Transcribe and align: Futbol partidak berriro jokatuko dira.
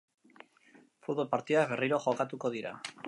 Futbol 1.07 1.29
partidak 1.35 1.69
berriro 1.75 2.01
jokatuko 2.07 2.53
dira. 2.57 2.75